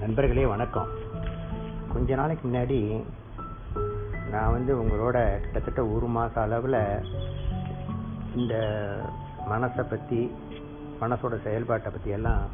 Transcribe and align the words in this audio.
நண்பர்களே 0.00 0.42
வணக்கம். 0.46 0.88
கொஞ்ச 1.92 2.14
நாளைக்கு 2.14 2.42
முன்னாடி 2.48 2.78
நான் 4.30 4.52
வந்து 4.52 4.72
உங்களோட 4.82 5.16
கிட்டத்தட்ட 5.40 5.86
ஒரு 5.86 6.06
மாச 6.06 6.34
அளவில் 6.34 6.76
இந்த 8.34 8.54
மனசை 9.50 9.84
பற்றி 9.90 10.20
மனசோட 11.00 11.36
செயல்பாட்டை 11.46 11.90
பற்றியெல்லாம் 11.92 12.44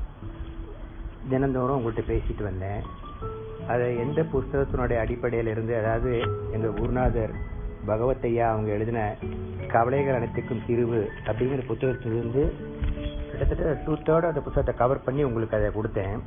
தினந்தோறும் 1.30 1.76
உங்கள்கிட்ட 1.78 2.04
பேசிட்டு 2.12 2.42
வந்தேன். 2.42 2.82
அதை 3.66 3.88
எந்த 3.96 4.22
புஸ்தகத்தினுடைய 4.34 5.00
அடிப்படையில் 5.04 5.46
இருந்து 5.46 5.76
அதாவது 5.76 6.12
எங்கள் 6.52 6.78
குருநாதர் 6.80 7.34
பகவத்தையா 7.90 8.46
அவங்க 8.52 8.70
எழுதின 8.70 9.16
கவலைகள் 9.74 10.18
அனைத்துக்கும் 10.20 10.64
தீர்வு 10.66 11.02
அப்படிங்கிற 11.26 11.62
புத்தகத்திலிருந்து 11.72 12.44
கிட்டத்தட்ட 13.30 13.76
டூ 13.84 13.94
தேர்ட் 14.08 14.30
அந்த 14.30 14.40
புத்தகத்தை 14.40 14.74
கவர் 14.74 15.06
பண்ணி 15.08 15.22
உங்களுக்கு 15.22 15.56
அதை 15.56 15.70
கொடுத்தேன். 15.70 16.18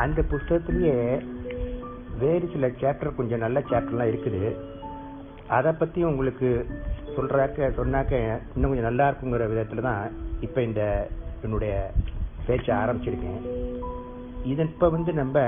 அந்த 0.00 0.20
புஸ்தகத்திலேயே 0.30 0.96
வேறு 2.22 2.46
சில 2.52 2.66
சாப்டர் 2.80 3.16
கொஞ்சம் 3.18 3.42
நல்ல 3.44 3.58
சாப்டர்லாம் 3.70 4.10
இருக்குது. 4.10 4.42
அதை 5.56 5.70
பற்றி 5.72 6.00
உங்களுக்கு 6.10 6.48
சொல்கிறாக்க 7.16 7.68
சொன்னாக்க 7.78 8.12
இன்னும் 8.54 8.70
கொஞ்சம் 8.70 8.88
நல்லா 8.88 9.06
இருக்குங்கிற 9.08 9.46
விதத்தில் 9.52 9.86
தான் 9.88 10.04
இப்போ 10.46 10.60
இந்த 10.68 10.82
என்னுடைய 11.44 11.72
பேச்சை 12.46 12.72
ஆரம்பிச்சிருக்கேன். 12.82 13.42
இதன் 14.52 14.70
இப்போ 14.72 14.88
வந்து 14.96 15.12
நம்ம 15.12 15.38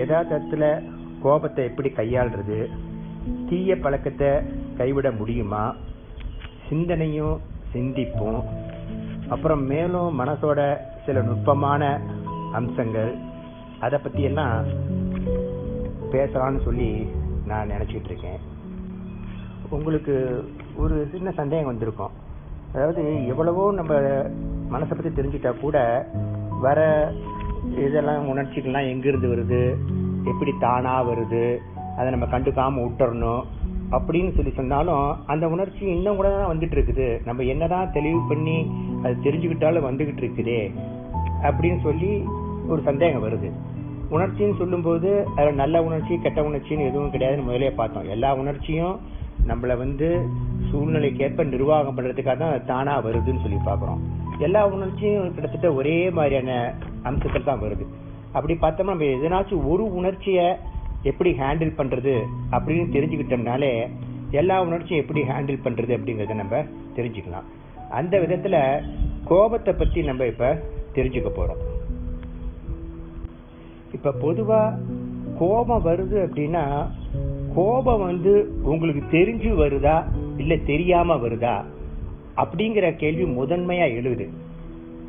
யதார்த்தத்தில் 0.00 0.68
கோபத்தை 1.24 1.64
எப்படி 1.70 1.90
கையாளுறது 1.98 2.58
தீய 3.48 3.76
பழக்கத்தை 3.84 4.30
கைவிட 4.78 5.10
முடியுமா 5.10 5.64
சிந்தனையும் 6.68 7.36
சிந்திப்போம். 7.74 8.42
அப்புறம் 9.34 9.62
மேலும் 9.72 10.10
மனசோட 10.20 10.60
சில 11.06 11.20
நுட்பமான 11.28 11.82
அம்சங்கள் 12.58 13.12
அதை 13.80 13.98
பற்றி 13.98 14.22
எல்லாம் 14.22 14.56
பேசலாம்னு 16.12 16.62
சொல்லி 16.64 17.06
நான் 17.46 17.70
நினச்சிட்டு 17.70 18.10
இருக்கேன். 18.10 18.38
உங்களுக்கு 19.68 20.44
ஒரு 20.76 21.08
சின்ன 21.12 21.30
சந்தேகம் 21.30 21.66
வந்திருக்கும். 21.66 22.14
அதாவது 22.74 23.26
எவ்வளவோ 23.26 23.72
நம்ம 23.72 23.94
மனசை 24.72 24.94
பற்றி 24.94 25.10
தெரிஞ்சுட்டா 25.18 25.60
கூட 25.60 26.08
வர 26.60 26.80
இதெல்லாம் 27.84 28.28
உணர்ச்சிகள்லாம் 28.32 28.90
எங்கேருந்து 28.92 29.32
வருது? 29.34 29.62
எப்படி 30.24 30.52
தானாக 30.60 31.12
வருது? 31.12 31.58
அதை 31.96 32.10
நம்ம 32.10 32.26
கண்டுக்காமல் 32.26 32.84
விட்டுறணும் 32.84 33.44
அப்படின்னு 33.90 34.34
சொல்லி 34.34 34.50
சொன்னாலும் 34.50 35.26
அந்த 35.26 35.48
உணர்ச்சி 35.48 35.84
இன்னும் 35.86 36.16
கூட 36.16 36.28
தான் 36.30 36.52
வந்துட்டு 36.52 36.76
இருக்குது. 36.78 37.08
நம்ம 37.24 37.42
என்னதான் 37.42 37.92
தெளிவு 37.92 38.20
பண்ணி 38.28 38.56
அது 39.02 39.14
தெரிஞ்சுக்கிட்டாலும் 39.22 39.88
வந்துகிட்டு 39.88 40.22
இருக்குதே 40.24 40.60
அப்படின்னு 41.42 41.80
சொல்லி 41.82 42.24
ஒரு 42.68 42.82
சந்தேகம் 42.82 43.24
வருது. 43.24 43.50
உணர்ச்சின்னு 44.14 44.56
சொல்லும்போது 44.60 45.10
அதில் 45.36 45.60
நல்ல 45.60 45.76
உணர்ச்சி 45.86 46.14
கெட்ட 46.24 46.40
உணர்ச்சின்னு 46.48 46.88
எதுவும் 46.90 47.12
கிடையாதுன்னு 47.14 47.46
முதலே 47.48 47.70
பார்த்தோம். 47.80 48.08
எல்லா 48.14 48.30
உணர்ச்சியும் 48.42 48.96
நம்மளை 49.50 49.74
வந்து 49.82 50.08
சூழ்நிலைக்கேற்ப 50.68 51.44
நிர்வாகம் 51.54 51.96
பண்ணுறதுக்காக 51.96 52.36
தான் 52.42 52.64
தானாக 52.70 53.04
வருதுன்னு 53.06 53.42
சொல்லி 53.44 53.58
பார்க்குறோம். 53.68 54.00
எல்லா 54.46 54.62
உணர்ச்சியும் 54.76 55.32
கிட்டத்தட்ட 55.34 55.68
ஒரே 55.80 55.96
மாதிரியான 56.18 56.52
அம்சத்தில் 57.10 57.48
தான் 57.50 57.62
வருது. 57.64 57.84
அப்படி 58.36 58.54
பார்த்தோம்னா 58.64 58.94
நம்ம 58.94 59.10
எதனாச்சும் 59.16 59.66
ஒரு 59.72 59.84
உணர்ச்சியை 59.98 60.46
எப்படி 61.10 61.30
ஹேண்டில் 61.42 61.76
பண்ணுறது 61.80 62.14
அப்படின்னு 62.56 62.86
தெரிஞ்சுக்கிட்டோம்னாலே 62.96 63.72
எல்லா 64.40 64.56
உணர்ச்சியும் 64.68 65.02
எப்படி 65.02 65.22
ஹேண்டில் 65.30 65.64
பண்ணுறது 65.66 65.92
அப்படிங்கிறத 65.96 66.36
நம்ம 66.42 66.62
தெரிஞ்சுக்கலாம். 66.96 67.48
அந்த 67.98 68.14
விதத்தில் 68.24 68.60
கோபத்தை 69.30 69.74
பற்றி 69.74 70.00
நம்ம 70.10 70.26
இப்போ 70.32 70.48
தெரிஞ்சுக்க 70.98 71.30
போகிறோம் 71.38 71.62
இப்ப 73.96 74.14
பொதுவா 74.22 74.60
கோபம் 75.38 75.84
வருது 75.84 76.16
அப்படின்னா 76.26 76.64
கோபம் 77.54 78.04
வந்து 78.04 78.32
உங்களுக்கு 78.62 79.02
தெரிஞ்சு 79.16 79.50
வருதா? 79.62 79.96
இல்ல 80.36 80.56
தெரியாம 80.56 81.14
வருதா? 81.14 81.54
அப்படிங்கிற 82.36 82.86
கேள்வி 82.96 83.24
முதன்மையா 83.38 83.86
எழுது. 83.94 84.26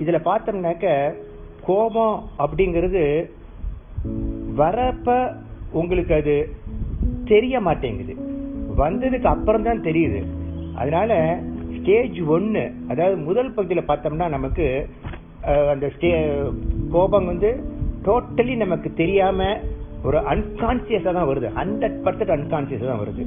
இதுல 0.01 0.17
பார்த்தோம்னாக்க 0.28 0.85
கோபம் 1.62 2.16
அப்படிங்கிறது 2.39 3.03
வரப்ப 4.57 5.35
உங்களுக்கு 5.72 6.13
அது 6.16 6.35
தெரிய 7.25 7.59
மாட்டேங்குது. 7.59 8.13
வந்ததுக்கு 8.78 9.29
அப்புறம் 9.35 9.63
தான் 9.63 9.83
தெரியுது. 9.83 10.19
அதனால 10.75 11.12
ஸ்டேஜ் 11.78 12.19
ஒன்று 12.28 12.63
அதாவது 12.88 13.17
முதல் 13.17 13.53
பகுதியில் 13.53 13.88
பார்த்தோம்னா 13.88 14.28
நமக்கு 14.29 14.67
அந்த 15.73 15.85
ஸ்டே 15.95 16.12
கோபம் 16.91 17.25
வந்து 17.25 17.50
டோட்டலி 18.07 18.56
நமக்கு 18.56 18.90
தெரியாம 18.94 19.59
ஒரு 20.03 20.18
அன்கான்சியஸா 20.18 21.12
தான் 21.13 21.28
வருது. 21.28 21.47
ஹண்ட்ரட் 21.59 21.97
பர்சன்ட் 22.06 22.34
அன்கான்சியஸா 22.35 22.88
தான் 22.88 23.01
வருது. 23.03 23.23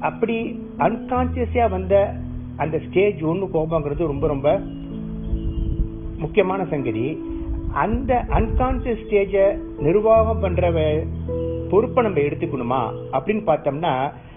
அப்படி 0.00 0.36
அன்கான்சியஸா 0.78 1.70
வந்த 1.70 2.14
அந்த 2.56 2.76
ஸ்டேஜ் 2.86 3.20
ஒன்று 3.22 3.46
கோபங்கிறது 3.46 4.12
ரொம்ப 4.12 4.26
ரொம்ப 4.26 4.60
முக்கியமான 6.18 6.64
சங்கதி. 6.64 7.04
அந்த 7.72 8.12
அன்கான்சியஸ் 8.28 9.02
ஸ்டேஜை 9.04 9.46
நிர்வாகம் 9.78 10.40
பண்ற 10.40 10.70
பொறுப்பை 11.70 12.04
நம்ம 12.04 12.20
எடுத்துக்கணுமா? 12.20 12.82
அப்படின்னு 13.16 13.42
பார்த்தோம்னா 13.50 13.92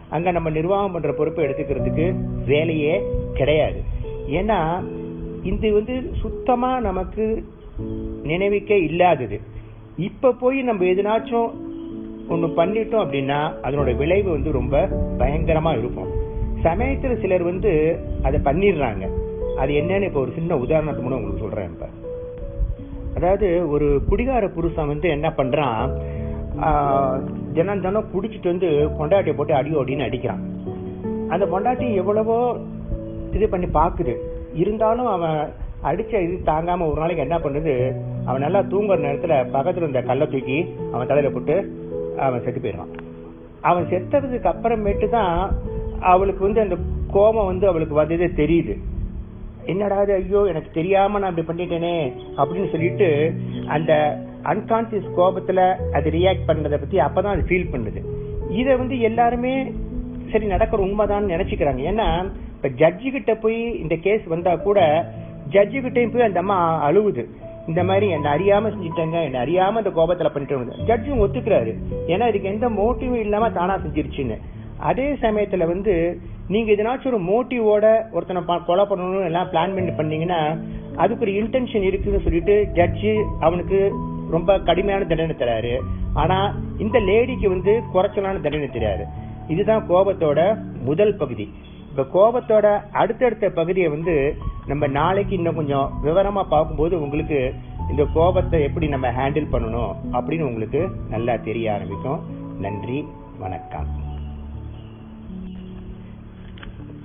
அங்க 0.10 0.32
நம்ம 0.32 0.50
நிர்வாகம் 0.50 0.92
பண்ற 0.92 1.12
பொறுப்பை 1.14 1.46
எடுத்துக்கிறதுக்கு 1.46 2.06
வேலையே 2.46 2.96
கிடையாது. 3.34 3.82
ஏன்னா 4.40 4.60
இது 5.44 5.74
வந்து 5.74 5.96
சுத்தமா 6.22 6.72
நமக்கு 6.80 7.26
நினைவிக்க 8.24 8.78
இல்லாதது. 8.90 9.40
இப்ப 10.08 10.32
போய் 10.42 10.58
நம்ம 10.68 10.86
எதுனாச்சும் 10.92 11.50
ஒண்ணு 12.34 12.48
பண்ணிட்டோம் 12.60 13.04
அப்படின்னா 13.04 13.40
அதனோட 13.66 13.92
விளைவு 14.02 14.30
வந்து 14.32 14.52
ரொம்ப 14.58 14.76
பயங்கரமா 15.20 15.72
இருக்கும். 15.78 16.12
சமயத்துல 16.66 17.14
சிலர் 17.22 17.44
வந்து 17.50 17.72
அதை 18.28 18.38
பண்ணிடுறாங்க. 18.48 19.06
அது 19.62 19.72
என்னன்னு 19.80 20.10
இப்ப 20.10 20.20
ஒரு 20.20 20.32
சின்ன 20.38 20.56
உதாரணத்து 20.56 21.04
மூலம் 21.04 21.18
உங்களுக்கு 21.20 21.44
சொல்றேன் 21.46 21.72
இப்ப. 21.74 21.88
அதாவது 23.16 23.48
ஒரு 23.70 23.88
குடிகார 24.10 24.48
புருஷன் 24.48 24.92
வந்து 24.94 25.08
என்ன 25.10 25.28
பண்றான்? 25.38 25.82
தினம் 27.54 27.84
தினம் 27.86 28.12
குடிச்சிட்டு 28.14 28.52
வந்து 28.54 28.70
பொண்டாட்டியை 29.00 29.36
போட்டு 29.36 29.54
அடி 29.60 29.72
அப்படின்னு 29.82 30.08
அடிக்கிறான். 30.08 30.44
அந்த 31.34 31.46
பொண்டாட்டி 31.54 31.88
எவ்வளவோ 32.02 32.38
இது 33.38 33.46
பண்ணி 33.50 33.68
பாக்குது 33.80 34.14
இருந்தாலும் 34.64 35.12
அவன் 35.16 35.38
அடிச்ச 35.90 36.14
இது 36.26 36.36
தாங்காம 36.46 36.88
ஒரு 36.90 37.00
நாளைக்கு 37.02 37.26
என்ன 37.28 37.38
பண்ணுது? 37.46 37.76
அவன் 38.28 38.44
நல்லா 38.46 38.60
தூங்குற 38.72 38.98
நேரத்துல 39.08 39.36
பக்கத்துல 39.56 39.86
இருந்த 39.86 40.02
கல்லை 40.02 40.28
தூக்கி 40.28 40.58
அவன் 40.94 41.10
தலையில 41.12 41.32
போட்டு 41.34 41.56
அவன் 42.28 42.44
செத்து 42.46 42.62
போயிடுறான் 42.62 42.94
அவன் 43.70 43.90
செத்ததுக்கு 43.92 44.50
அப்புறமேட்டு 44.54 45.08
தான் 45.10 45.36
அவளுக்கு 46.14 46.42
வந்து 46.48 46.62
அந்த 46.62 46.76
கோபம் 47.16 47.50
வந்து 47.52 47.66
அவளுக்கு 47.68 47.96
வந்ததே 47.96 48.28
தெரியுது. 48.42 48.74
என்னடா 49.66 49.98
அது 50.04 50.14
ஐயோ 50.14 50.40
எனக்கு 50.52 50.70
தெரியாம 50.74 51.20
நான் 51.20 51.38
இப்படி 51.38 51.48
பண்ணிட்டேனே 51.50 51.96
அப்படின்னு 52.38 52.70
சொல்லிட்டு 52.72 53.10
அந்த 53.68 53.92
அன்கான்சியஸ் 54.44 55.10
கோபத்துல 55.18 55.60
அது 55.92 56.10
ரியாக்ட் 56.10 56.48
பண்ணதை 56.48 56.78
பத்தி 56.80 56.98
அப்பதான் 56.98 57.36
அது 57.36 57.44
ஃபீல் 57.50 57.72
பண்ணுது. 57.74 58.02
இதை 58.60 58.76
வந்து 58.76 59.00
எல்லாருமே 59.10 59.54
சரி 60.32 60.46
நடக்கிற 60.46 60.82
உண்மைதான் 60.84 61.30
நினைச்சுக்கிறாங்க. 61.30 61.82
ஏன்னா 61.92 62.08
இப்ப 62.56 62.70
ஜட்ஜு 62.82 63.12
கிட்ட 63.12 63.36
போய் 63.36 63.60
இந்த 63.84 63.96
கேஸ் 63.96 64.26
வந்தா 64.34 64.56
கூட 64.56 64.80
ஜட்ஜு 65.52 65.78
கிட்டயும் 65.86 66.14
போய் 66.14 66.28
அந்த 66.30 66.40
அம்மா 66.40 66.58
அழுகுது 66.90 67.24
இந்த 67.68 67.84
மாதிரி 67.84 68.10
என்ன 68.10 68.36
அறியாம 68.36 68.64
செஞ்சுட்டாங்க. 68.64 69.24
என்ன 69.24 69.46
அறியாம 69.46 69.72
அந்த 69.72 69.90
கோபத்துல 69.90 70.30
பண்ணிட்டு 70.30 70.74
ஜட்ஜும் 70.88 71.20
ஒத்துக்கிறாரு. 71.20 71.76
ஏன்னா 72.08 72.28
இதுக்கு 72.28 72.48
எந்த 72.48 72.70
மோட்டிவும் 72.70 73.20
இல்லாம 73.20 73.52
தானா 73.52 73.78
செஞ்சிருச்சுன்னு. 73.78 74.38
அதே 74.78 75.14
சமயத்துல 75.14 75.68
வந்து 75.68 76.20
நீங்க 76.48 76.72
எதனாச்சும் 76.72 77.08
ஒரு 77.08 77.22
மோட்டிவோட 77.22 78.12
ஒருத்தனை 78.12 78.42
பா- 78.48 78.66
கொலை 78.66 78.86
பண்ணணும்னு 78.86 79.26
எல்லாம் 79.26 79.48
பிளான் 79.48 79.74
பண்ணி 79.74 79.92
பண்ணீங்கன்னா 79.92 80.58
அதுக்கு 80.96 81.22
ஒரு 81.22 81.32
இன்டென்ஷன் 81.32 81.82
இருக்குன்னு 81.82 82.20
சொல்லிட்டு 82.20 82.68
ஜட்ஜு 82.74 83.24
அவனுக்கு 83.40 83.92
ரொம்ப 84.32 84.60
கடுமையான 84.60 85.06
தண்டனை 85.06 85.36
தராரு. 85.36 85.80
ஆனா 86.14 86.60
இந்த 86.78 87.00
லேடிக்கு 87.00 87.48
வந்து 87.48 87.82
குறைச்சலான 87.94 88.42
தண்டனை 88.42 88.68
தராரு. 88.68 89.04
இதுதான் 89.48 89.90
கோபத்தோட 89.90 90.58
முதல் 90.84 91.16
பகுதி. 91.16 91.54
இப்ப 91.96 92.04
கோபத்தோட 92.04 92.92
அடுத்தடுத்த 92.92 93.50
பகுதியை 93.50 93.90
வந்து 93.90 94.36
நம்ம 94.66 94.88
நாளைக்கு 94.88 95.36
இன்னும் 95.36 95.56
கொஞ்சம் 95.56 95.92
விவரமா 96.04 96.44
பார்க்கும்போது 96.44 97.02
உங்களுக்கு 97.02 97.54
இந்த 97.90 98.08
கோபத்தை 98.14 98.64
எப்படி 98.64 98.88
நம்ம 98.88 99.12
ஹேண்டில் 99.12 99.48
பண்ணணும் 99.52 99.96
அப்படின்னு 100.12 100.42
உங்களுக்கு 100.42 100.90
நல்லா 101.10 101.36
தெரிய 101.36 101.74
ஆரம்பிக்கும். 101.74 102.20
நன்றி 102.60 103.06
வணக்கம். 103.40 103.88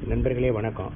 நண்பர்களே 0.06 0.50
வணக்கம். 0.50 0.90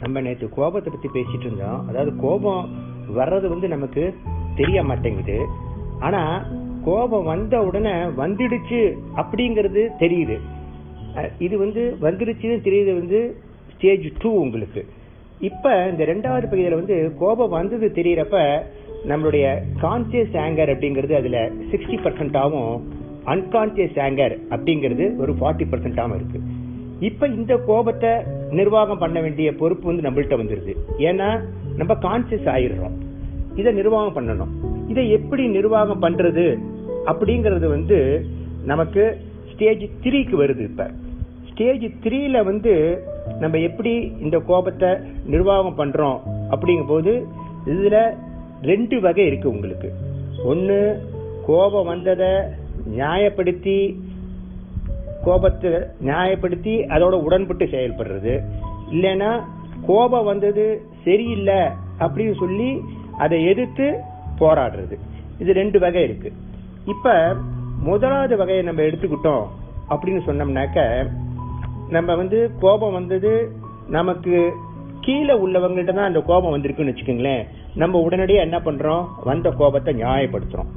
நம்ம 0.00 0.20
நேற்று 0.20 0.48
கோபத்தை 0.48 0.92
பற்றி 0.92 1.20
பேசிட்டு 1.20 1.40
இருந்தோம். 1.40 1.88
அதாவது 1.88 2.16
கோபம் 2.16 2.70
வர்றது 3.16 3.48
வந்து 3.48 3.68
நமக்கு 3.68 4.16
தெரிய 4.54 4.84
மாட்டேங்குது. 4.84 5.46
ஆனால் 6.00 6.46
கோபம் 6.84 7.24
வந்த 7.24 7.62
உடனே 7.62 7.90
வந்துடுச்சு 7.90 8.96
அப்படிங்கிறது 9.16 9.88
தெரியுது. 9.98 10.38
இது 11.38 11.58
வந்து 11.58 11.82
வந்துருச்சுன்னு 12.06 12.58
தெரியுது 12.66 12.92
வந்து 13.00 13.20
ஸ்டேஜ் 13.72 14.06
டூ 14.22 14.30
உங்களுக்கு. 14.44 14.82
இப்போ 15.48 15.72
இந்த 15.90 16.04
ரெண்டாவது 16.04 16.46
பகுதியில் 16.50 16.78
வந்து 16.80 17.12
கோபம் 17.18 17.56
வந்தது 17.58 17.88
தெரியறப்ப 17.98 18.38
நம்மளுடைய 19.10 19.46
கான்சியஸ் 19.82 20.36
ஆங்கர் 20.44 20.72
அப்படிங்கிறது 20.74 21.14
அதில் 21.14 21.40
சிக்ஸ்டி 21.70 21.98
பர்சன்டாவும் 22.04 22.72
அன்கான்சியஸ் 23.32 23.98
ஆங்கர் 24.06 24.34
அப்படிங்கிறது 24.54 25.04
ஒரு 25.16 25.32
ஃபார்ட்டி 25.40 25.66
பர்சன்டாவும் 25.72 26.16
இருக்குது 26.18 26.46
இப்போ 27.08 27.26
இந்த 27.28 27.56
கோபத்தை 27.68 28.12
நிர்வாகம் 28.50 28.98
பண்ண 28.98 29.20
வேண்டிய 29.20 29.48
பொறுப்பு 29.54 29.86
வந்து 29.90 30.04
நம்மள்கிட்ட 30.06 30.36
வந்துடுது 30.40 30.72
ஏன்னா 31.08 31.28
நம்ம 31.80 31.94
கான்சியஸ் 32.06 32.48
ஆயிடுறோம். 32.54 32.96
இதை 33.60 33.72
நிர்வாகம் 33.72 34.16
பண்ணணும். 34.16 34.52
இதை 34.88 35.10
எப்படி 35.10 35.44
நிர்வாகம் 35.48 36.02
பண்ணுறது 36.02 36.46
அப்படிங்கிறது 37.10 37.66
வந்து 37.68 37.98
நமக்கு 38.64 39.02
ஸ்டேஜ் 39.52 39.84
த்ரீக்கு 40.04 40.36
வருது 40.42 40.64
இப்போ. 40.70 40.86
ஸ்டேஜ் 41.58 41.84
த்ரீல 42.02 42.44
வந்து 42.44 43.04
நம்ம 43.40 43.58
எப்படி 43.58 44.12
இந்த 44.20 44.38
கோபத்தை 44.38 44.88
நிர்வாகம் 45.26 45.78
பண்றோம் 45.78 46.18
அப்படிங்கும் 46.50 46.86
போது 46.86 47.26
இதுல 47.66 48.14
ரெண்டு 48.62 49.00
வகை 49.00 49.26
இருக்கு 49.26 49.50
உங்களுக்கு. 49.50 49.92
ஒன்று 50.44 51.02
கோபம் 51.46 51.86
வந்ததை 51.86 52.26
நியாயப்படுத்தி 52.96 53.96
கோபத்தை 55.24 55.70
நியாயப்படுத்தி 56.04 56.74
அதோட 56.94 57.12
உடன்பட்டு 57.26 57.64
செயல்படுறது. 57.64 58.44
இல்லைன்னா 58.92 59.42
கோபம் 59.86 60.24
வந்தது 60.24 60.82
சரியில்லை 61.04 61.60
அப்படின்னு 61.98 62.36
சொல்லி 62.38 62.80
அதை 63.18 63.46
எதிர்த்து 63.46 64.00
போராடுறது. 64.38 64.98
இது 65.38 65.52
ரெண்டு 65.52 65.78
வகை 65.78 66.02
இருக்கு. 66.02 66.32
இப்ப 66.84 67.34
முதலாவது 67.82 68.36
வகையை 68.36 68.64
நம்ம 68.64 68.82
எடுத்துக்கிட்டோம் 68.82 69.46
அப்படின்னு 69.90 70.26
சொன்னோம்னாக்க 70.26 71.08
நம்ம 71.88 72.14
வந்து 72.14 72.50
கோபம் 72.60 72.92
வந்தது 72.92 73.52
நமக்கு 73.88 74.52
கீழே 75.00 75.34
உள்ளவங்கள்ட்ட 75.34 75.94
தான் 75.94 76.04
அந்த 76.04 76.20
கோபம் 76.20 76.56
வந்திருக்குன்னு 76.56 76.94
வச்சுக்கோங்களேன். 76.94 77.46
நம்ம 77.74 77.98
உடனடியாக 77.98 78.44
என்ன 78.44 78.58
பண்றோம்? 78.58 79.06
வந்த 79.24 79.50
கோபத்தை 79.50 79.94
நியாயப்படுத்துறோம். 79.94 80.70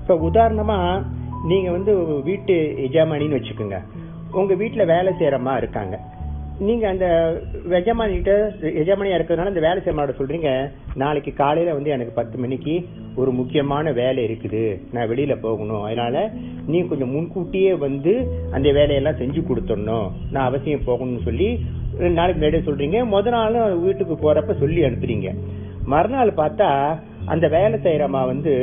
இப்போ 0.00 0.14
உதாரணமா 0.14 1.02
நீங்க 1.44 1.70
வந்து 1.70 2.22
வீட்டு 2.22 2.74
எஜமானின்னு 2.78 3.38
வச்சுக்கோங்க. 3.38 3.84
உங்க 4.32 4.54
வீட்டில் 4.54 4.86
வேலை 4.86 5.12
செய்யறமா 5.18 5.56
இருக்காங்க. 5.56 6.00
நீங்க 6.66 6.84
அந்த 6.92 7.06
எஜமானிகிட்ட 7.78 8.32
எஜமானியா 8.82 9.16
இருக்கிறதுனால 9.16 9.52
அந்த 9.52 9.62
வேலை 9.66 9.78
செய்யமாட 9.84 10.12
சொல்றீங்க. 10.18 10.50
நாளைக்கு 11.02 11.32
காலையில 11.40 11.74
வந்து 11.76 11.94
எனக்கு 11.94 12.12
பத்து 12.18 12.36
மணிக்கு 12.42 12.74
ஒரு 13.20 13.30
முக்கியமான 13.38 13.92
வேலை 14.00 14.22
இருக்குது. 14.28 14.64
நான் 14.94 15.10
வெளியில 15.12 15.34
போகணும். 15.46 15.84
அதனால 15.88 16.24
நீ 16.72 16.80
கொஞ்சம் 16.90 17.12
முன்கூட்டியே 17.14 17.72
வந்து 17.86 18.14
அந்த 18.56 18.68
வேலையெல்லாம் 18.78 19.20
செஞ்சு 19.22 19.42
கொடுத்துடணும். 19.50 20.08
நான் 20.34 20.48
அவசியம் 20.50 20.86
போகணும்னு 20.90 21.26
சொல்லி 21.28 21.50
ரெண்டு 22.02 22.18
நாளைக்கு 22.18 22.38
முன்னாடியே 22.40 22.66
சொல்றீங்க. 22.68 22.98
முத 23.14 23.34
நாளும் 23.36 23.82
வீட்டுக்கு 23.86 24.16
போறப்ப 24.24 24.58
சொல்லி 24.64 24.82
அனுப்புறீங்க. 24.88 25.30
மறுநாள் 25.92 26.40
பார்த்தா 26.42 26.70
அந்த 27.32 27.46
வேலை 27.56 27.76
செய்யறமா 27.86 28.20
வந்து 28.32 28.54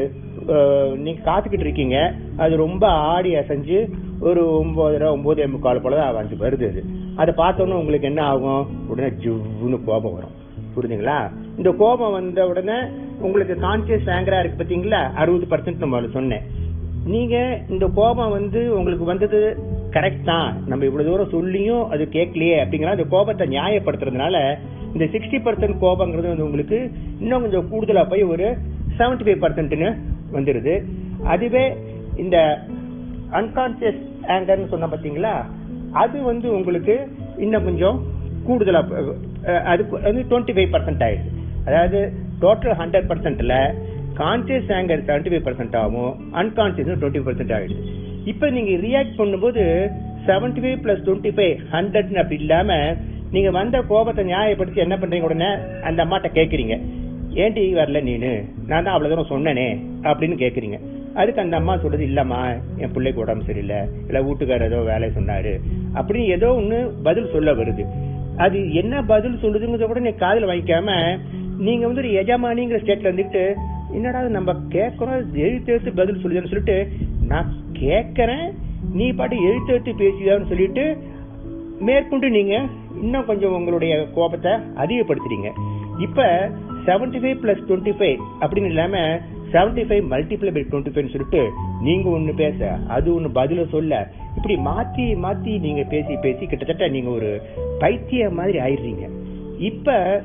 நீங்க 1.04 1.22
காத்துக்கிட்டு 1.28 1.66
இருக்கீங்க. 1.68 1.98
அது 2.44 2.54
ரொம்ப 2.66 2.84
ஆடி 3.14 3.32
அசைஞ்சு 3.42 3.80
ஒரு 4.20 4.64
ஒன்பதரை 4.64 5.08
ஒன்பதே 5.08 5.50
முக்கால் 5.50 5.82
போல 5.82 5.96
தான் 5.96 6.14
வந்து 6.14 6.36
வருது 6.36 6.70
அது. 6.70 6.84
அதை 7.16 7.34
பார்த்தோன்னே 7.38 7.74
உங்களுக்கு 7.74 8.08
என்ன 8.08 8.24
ஆகும்? 8.24 8.68
உடனே 8.88 9.08
ஜிவ்னு 9.08 9.84
கோபம் 9.86 10.14
வரும். 10.14 10.36
புரிஞ்சுங்களா? 10.76 11.32
இந்த 11.58 11.72
கோபம் 11.72 12.12
வந்த 12.12 12.48
உடனே 12.48 12.78
உங்களுக்கு 13.20 13.54
கான்சியஸ் 13.54 14.10
ஆங்கரா 14.10 14.40
இருக்கு 14.40 14.64
பார்த்தீங்களா? 14.64 15.14
அறுபது 15.14 15.46
பர்சன்ட் 15.50 15.78
நம்ம 15.78 16.02
சொன்னேன். 16.14 16.42
நீங்க 17.06 17.62
இந்த 17.70 17.88
கோபம் 17.96 18.30
வந்து 18.30 18.78
உங்களுக்கு 18.78 19.06
வந்தது 19.06 19.58
கரெக்ட் 19.92 20.24
தான். 20.24 20.64
நம்ம 20.68 20.86
இவ்வளவு 20.86 21.10
தூரம் 21.10 21.30
சொல்லியும் 21.30 21.90
அது 21.90 22.08
கேட்கலையே 22.12 22.58
அப்படிங்கிற 22.64 22.86
அந்த 22.86 23.04
கோபத்தை 23.04 23.48
நியாயப்படுத்துறதுனால 23.48 24.58
இந்த 24.94 25.06
சிக்ஸ்டி 25.06 25.40
பர்சன்ட் 25.46 25.82
கோபங்கிறது 25.82 26.28
வந்து 26.28 26.44
உங்களுக்கு 26.44 26.92
இன்னும் 27.20 27.42
கொஞ்சம் 27.42 27.72
கூடுதலா 27.72 28.10
போய் 28.10 28.24
ஒரு 28.24 28.58
செவன்டி 28.98 29.26
ஃபைவ் 29.26 29.44
பர்சன்ட்னு 29.44 29.96
வந்துடுது 30.34 30.84
அதுவே 31.24 31.78
இந்த 32.16 32.60
அன்கான்சியஸ் 33.38 34.00
ஆங்கர்னு 34.36 34.72
சொன்ன 34.72 34.90
பாத்தீங்களா 34.92 35.34
அது 35.96 36.18
வந்து 36.24 36.48
உங்களுக்கு 36.58 36.96
இன்னும் 37.38 37.68
கொஞ்சம் 37.68 37.98
கூடுதலா 38.48 38.82
அது 39.72 39.82
வந்து 40.04 40.24
டுவெண்ட்டி 40.30 40.56
ஃபைவ் 40.56 40.74
பர்சன்ட் 40.74 41.06
ஆயிடுது 41.08 41.32
அதாவது 41.68 42.00
total 42.44 42.78
hundred 42.80 43.10
பர்சன்ட்ல 43.10 43.56
conscious 44.20 44.72
anger 44.78 45.04
seventy 45.08 45.32
five 45.32 45.46
percent 45.48 45.78
ஆகும் 45.82 46.12
அன்கான்சியஸ் 46.42 46.92
டுவெண்ட்டி 46.96 47.24
பர்சன்ட் 47.28 47.56
ஆயிடுது 47.58 47.84
இப்போ 48.28 48.46
நீங்க 48.56 48.72
ரியாக்ட் 48.86 49.20
பண்ணும்போது 49.20 49.64
seventy 50.28 50.62
five 50.64 50.82
plus 50.84 51.04
twenty 51.06 51.32
five 51.36 51.54
ஹண்ட்ரட்னு 51.74 52.22
அப்படி 52.22 52.40
இல்லாம 52.42 52.72
நீங்க 53.34 53.50
வந்த 53.56 53.78
கோபத்தை 53.90 54.24
நியாயப்படுத்தி 54.30 54.80
என்ன 54.84 54.96
பண்றீங்க 54.98 55.28
உடனே? 55.28 55.50
அந்த 55.88 56.00
அம்மாட்ட 56.04 56.30
கேட்குறீங்க 56.38 56.76
ஏன்டி 57.38 57.64
வரல 57.76 58.00
நீனு? 58.08 58.32
நான் 58.70 58.84
தான் 58.84 58.94
அவ்வளோ 58.94 59.10
தூரம் 59.12 59.32
சொன்னனே 59.32 59.66
அப்படின்னு 60.04 60.38
கேட்குறீங்க 60.42 60.78
அதுக்கு 61.20 61.42
அந்த 61.42 61.58
அம்மா 61.58 61.74
சொல்றது 61.78 62.06
இல்லம்மா 62.06 62.42
என் 62.78 62.94
பிள்ளைக்கு 62.94 63.22
உடம்பு 63.22 63.44
சரியில்லை. 63.44 63.80
இல்ல 64.06 64.22
வீட்டுக்காரர் 64.22 64.70
ஏதோ 64.72 64.80
வேலை 64.82 65.08
சொன்னாரு. 65.10 65.54
அப்படின்னு 65.94 66.30
ஏதோ 66.38 66.50
ஒண்ணு 66.60 66.78
பதில் 67.04 67.32
சொல்ல 67.34 67.52
வருது. 67.54 67.86
அது 68.38 68.60
என்ன 68.74 69.02
பதில் 69.04 69.40
சொல்லுதுங்கிறத 69.42 69.86
கூட 69.86 70.00
நீ 70.00 70.12
காதில் 70.16 70.50
வாங்கிக்காம 70.50 70.90
நீங்க 71.58 71.86
வந்து 71.86 72.02
ஒரு 72.02 72.12
எஜமானிங்கிற 72.22 72.78
ஸ்டேட்ல 72.82 73.10
இருந்துட்டு 73.12 73.44
என்னடா 73.92 74.20
இது 74.20 74.30
நம்ம 74.30 74.52
கேட்கறோம் 74.70 75.16
எழுத்து 75.46 75.72
எழுத்து 75.74 75.92
பதில் 75.94 76.22
சொல்லுதுன்னு 76.24 76.52
சொல்லிட்டு 76.52 76.78
நான் 77.28 77.50
கேட்கறேன் 77.80 78.46
நீ 78.94 79.08
பாட்டு 79.12 79.36
எழுத்து 79.44 79.74
எழுத்து 79.74 79.92
பேசுதான்னு 79.92 80.52
சொல்லிட்டு 80.52 80.86
மேற்கொண்டு 81.80 82.30
நீங்க 82.30 82.56
இன்னும் 83.02 83.26
கொஞ்சம் 83.26 83.54
உங்களுடைய 83.54 83.94
கோபத்தை 84.16 84.52
அதிகப்படுத்துறீங்க. 84.52 85.50
இப்ப 86.00 86.24
seventy 86.86 87.20
five 87.22 87.40
plus 87.44 87.66
twenty 87.68 87.94
five 88.00 88.20
அப்படின்னு 88.42 88.72
இல்லாம 88.74 88.96
seventy 89.52 89.82
five 89.82 90.04
multiply 90.10 90.54
by 90.54 90.66
twenty 90.72 90.86
five 90.86 91.10
சொல்லிட்டு 91.10 91.50
நீங்க 91.82 92.10
ஒன்று 92.10 92.34
பேச 92.34 92.72
அது 92.88 93.14
ஒன்று 93.14 93.30
பதில 93.30 93.70
சொல்ல 93.70 94.12
இப்படி 94.36 94.56
மாத்தி 94.56 95.16
மாத்தி 95.24 95.60
நீங்க 95.60 95.84
பேசி 95.84 96.16
பேசி 96.16 96.46
கிட்டத்தட்ட 96.46 96.88
நீங்க 96.88 97.10
ஒரு 97.10 97.42
பைத்திய 97.80 98.32
மாதிரி 98.32 98.60
ஆயிடுறீங்க. 98.60 99.10
இப்ப 99.60 100.22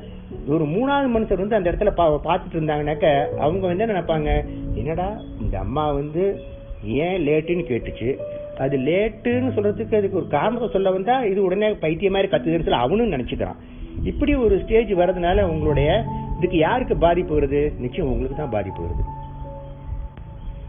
ஒரு 0.48 0.64
மூணாவது 0.64 1.10
மனுஷர் 1.10 1.46
வந்து 1.46 1.56
அந்த 1.56 1.72
இடத்துல 1.72 1.92
பா- 1.96 2.20
பார்த்துட்டு 2.24 2.54
இருந்தாங்கனாக்க 2.54 3.28
அவங்க 3.38 3.66
வந்து 3.66 3.86
என்ன 3.86 4.00
நினைப்பாங்க? 4.00 4.44
என்னடா 4.74 5.16
இந்த 5.40 5.58
அம்மா 5.58 5.92
வந்து 5.92 6.40
ஏன் 6.84 7.26
லேட்டுன்னு 7.26 7.64
கேட்டுச்சு? 7.68 8.16
அது 8.58 8.78
லேட்டுன்னு 8.78 9.52
சொல்றதுக்கு 9.56 9.96
அதுக்கு 9.96 10.16
ஒரு 10.16 10.26
காரணத்தை 10.28 10.68
சொல்ல 10.72 10.90
வந்தா 10.90 11.24
இது 11.24 11.42
உடனே 11.42 11.68
பைத்திய 11.68 12.10
மாதிரி 12.10 12.28
கத்துதுன்னு 12.30 12.70
அவனும் 12.70 13.12
நினைச்சுக்கிறான். 13.12 13.56
இப்படி 14.02 14.34
ஒரு 14.34 14.60
ஸ்டேஜ் 14.64 14.92
வர்றதுனால 14.92 15.42
உங்களுடைய 15.42 16.04
இதுக்கு 16.36 16.56
யாருக்கு 16.56 16.96
பாதிப்பு 16.96 17.40
வருது? 17.40 17.78
நிச்சயம் 17.78 18.10
உங்களுக்கு 18.10 18.36
தான் 18.36 18.54
பாதிப்பு 18.56 18.82
வருது. 18.84 19.04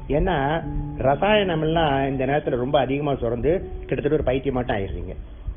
ஏன்னா 0.08 0.64
ரசாயனம் 0.98 1.62
எல்லாம் 1.62 2.08
இந்த 2.10 2.26
நேரத்தில் 2.26 2.62
ரொம்ப 2.64 2.80
அதிகமாக 2.80 3.20
சுரந்து 3.22 3.52
கிட்டத்தட்ட 3.86 4.18
ஒரு 4.18 4.28
பைத்தியமாட்டம் 4.30 4.76
ஆயிடுறீங்க. 4.78 5.16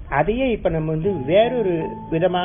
அதையே 0.09 0.51
இப்போ 0.51 0.69
நம்ம 0.69 0.91
வந்து 0.91 1.11
வேறொரு 1.25 1.75
விதமா 2.11 2.43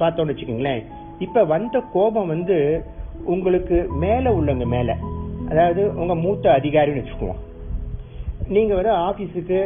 பார்த்தோம்னு 0.00 0.32
வச்சுக்கோங்களேன். 0.32 0.82
இப்போ 1.18 1.44
வந்த 1.44 1.82
கோபம் 1.92 2.26
வந்து 2.26 2.84
உங்களுக்கு 3.24 3.88
மேலே 4.04 4.30
உள்ளவங்க 4.30 4.66
மேலே. 4.66 4.94
அதாவது 5.48 5.82
உங்க 5.96 6.14
மூத்த 6.14 6.50
அதிகாரின்னு 6.58 7.02
வச்சுக்குவோம். 7.02 7.40
நீங்கள் 8.48 8.78
வந்து 8.78 8.92
ஆஃபீஸுக்கு 9.08 9.58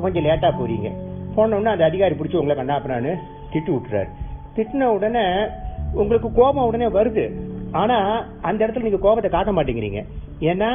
கொஞ்சம் 0.00 0.24
லேட்டாக 0.24 0.52
போகிறீங்க 0.58 0.90
போன 1.34 1.56
உடனே 1.56 1.70
அந்த 1.70 1.84
அதிகாரி 1.84 2.14
பிடிச்சி 2.14 2.36
உங்களை 2.36 2.54
கண்ணாப்பனான்னு 2.60 3.12
திட்டு 3.52 3.70
விட்டுறாரு. 3.74 4.10
திட்டின 4.56 4.82
உடனே 4.82 5.24
உங்களுக்கு 5.92 6.32
கோபம் 6.32 6.66
உடனே 6.66 6.86
வருது. 6.86 7.24
ஆனா 7.72 7.98
அந்த 8.42 8.66
இடத்துல 8.66 8.86
நீங்க 8.86 8.96
கோபத்தை 8.96 9.30
காட்ட 9.30 9.52
மாட்டேங்கிறீங்க. 9.52 10.02
ஏன்னா 10.40 10.70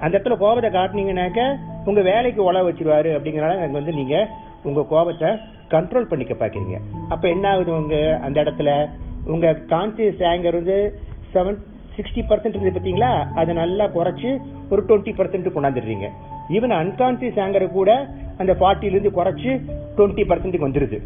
அந்த 0.00 0.18
இடத்துல 0.18 0.36
கோபத்தை 0.36 0.70
காட்டினீங்கன்னாக்க 0.70 1.42
உங்க 1.84 2.00
வேலைக்கு 2.00 2.40
உழ 2.44 2.58
வச்சிருவாரு 2.68 3.10
அப்படிங்கறனால 3.16 3.62
அங்க 3.64 3.78
வந்து 3.80 3.92
நீங்க 3.92 4.28
உங்க 4.62 4.82
கோபத்தை 4.82 5.28
கண்ட்ரோல் 5.70 6.08
பண்ணிக்க 6.10 6.34
பாக்குறீங்க. 6.34 6.76
அப்ப 7.08 7.28
என்ன 7.28 7.48
ஆகுது 7.50 7.72
உங்க 7.76 8.18
அந்த 8.22 8.42
இடத்துல? 8.42 8.88
உங்க 9.24 9.48
கான்சியஸ் 9.68 10.22
ஆங்கர் 10.32 10.58
வந்து 10.60 11.00
செவன் 11.32 11.58
சிக்ஸ்டி 11.96 12.22
பர்சன்ட் 12.28 12.56
இருந்து 12.56 12.72
பார்த்தீங்களா 12.74 13.10
அதை 13.34 13.54
நல்லா 13.54 13.84
குறைச்சி 13.84 14.28
ஒரு 14.70 14.82
டுவெண்ட்டி 14.88 15.12
பர்சன்ட் 15.18 15.54
கொண்டாந்துடுறீங்க. 15.54 16.08
ஈவன் 16.48 16.74
அன்கான்சியஸ் 16.80 17.40
ஆங்கரை 17.44 17.68
கூட 17.70 18.08
அந்த 18.38 18.52
ஃபார்ட்டிலேருந்து 18.52 19.12
குறைச்சி 19.18 19.50
டுவெண்ட்டி 19.96 20.24
பர்சன்ட்டுக்கு 20.30 20.68
வந்துடுது 20.68 20.98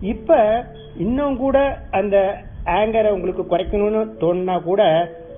இப்போ 0.00 0.38
இன்னும் 0.96 1.36
கூட 1.36 1.58
அந்த 1.90 2.44
ஆங்கரை 2.66 3.10
உங்களுக்கு 3.10 3.42
குறைக்கணும்னு 3.42 4.02
தோணுனா 4.22 4.62
கூட 4.62 4.82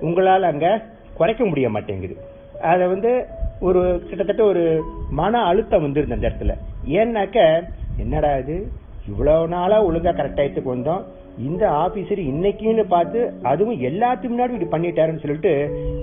உங்களால் 0.01 0.43
அங்கே 0.43 0.71
குறைக்க 1.13 1.45
முடிய 1.45 1.69
மாட்டேங்குது. 1.69 2.15
அதை 2.61 2.87
வந்து 2.87 3.11
ஒரு 3.59 3.81
கிட்டத்தட்ட 4.07 4.43
ஒரு 4.43 4.83
மன 5.09 5.41
அழுத்தம் 5.43 5.85
வந்துருது 5.85 6.15
அந்த 6.17 6.29
இடத்துல. 6.29 6.53
ஏன்னாக்க 6.99 7.63
என்னடா 7.97 8.37
இது? 8.37 8.71
இவ்வளோ 9.11 9.47
நாளாக 9.47 9.85
ஒழுங்காக 9.85 10.15
கரெக்ட் 10.19 10.41
ஆயிட்டுக்கு 10.41 10.75
வந்தோம். 10.75 11.03
இந்த 11.37 11.69
ஆஃபீஸர் 11.69 12.21
இன்னைக்குன்னு 12.31 12.83
பார்த்து 12.83 13.19
அதுவும் 13.41 13.79
எல்லாத்துக்கு 13.79 14.33
முன்னாடி 14.33 14.55
இப்படி 14.55 14.69
பண்ணிட்டாருன்னு 14.73 15.23
சொல்லிட்டு 15.23 15.53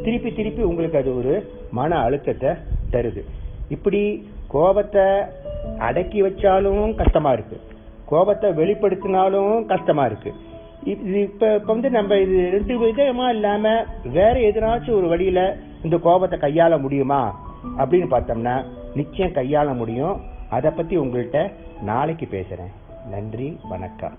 திருப்பி 0.04 0.32
திருப்பி 0.32 0.62
உங்களுக்கு 0.62 0.98
அது 0.98 1.16
ஒரு 1.16 1.34
மன 1.70 1.98
அழுத்தத்தை 1.98 2.52
தருது. 2.90 3.22
இப்படி 3.68 4.28
கோபத்தை 4.48 5.06
அடக்கி 5.78 6.22
வச்சாலும் 6.22 6.94
கஷ்டமா 6.94 7.32
இருக்கு. 7.32 7.56
கோபத்தை 8.06 8.50
வெளிப்படுத்தினாலும் 8.50 9.64
கஷ்டமா 9.64 10.04
இருக்கு. 10.04 10.32
இது 10.86 11.22
இப்ப 11.22 11.54
இப்ப 11.54 11.72
வந்து 11.72 11.90
நம்ம 11.90 12.14
இது 12.16 12.50
ரெண்டு 12.50 12.78
விதமா 12.78 13.28
இல்லாம 13.28 13.84
வேற 14.12 14.32
எதனாச்சும் 14.32 14.96
ஒரு 14.96 15.08
வழியில 15.08 15.56
இந்த 15.82 15.98
கோபத்தை 15.98 16.38
கையாள 16.38 16.80
முடியுமா? 16.80 17.40
அப்படின்னு 17.78 18.10
பார்த்தோம்னா 18.10 18.64
நிச்சயம் 18.94 19.32
கையாள 19.32 19.76
முடியும். 19.76 20.20
அதை 20.50 20.70
பத்தி 20.70 20.98
உங்கள்கிட்ட 20.98 21.52
நாளைக்கு 21.82 22.28
பேசுறேன். 22.30 22.72
நன்றி 23.08 23.58
வணக்கம். 23.68 24.18